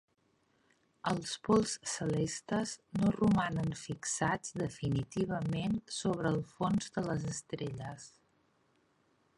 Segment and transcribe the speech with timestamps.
[1.09, 8.09] Els pols celestes no romanen fixats definitivament sobre el fons de les estrelles.